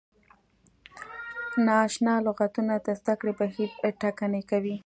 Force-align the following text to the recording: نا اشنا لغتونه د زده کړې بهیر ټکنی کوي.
نا 1.65 1.75
اشنا 1.87 2.13
لغتونه 2.25 2.73
د 2.85 2.87
زده 2.99 3.13
کړې 3.19 3.33
بهیر 3.39 3.69
ټکنی 4.01 4.41
کوي. 4.49 4.75